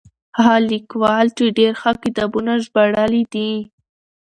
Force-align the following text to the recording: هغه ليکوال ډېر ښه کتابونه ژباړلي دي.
هغه 0.45 0.55
ليکوال 0.71 1.25
ډېر 1.57 1.71
ښه 1.81 1.91
کتابونه 2.03 2.51
ژباړلي 2.63 3.23
دي. 3.33 3.51